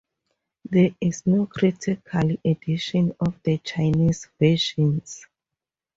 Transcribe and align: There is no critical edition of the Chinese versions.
There 0.67 0.95
is 0.99 1.27
no 1.27 1.45
critical 1.45 2.35
edition 2.43 3.15
of 3.19 3.39
the 3.43 3.59
Chinese 3.59 4.27
versions. 4.39 5.27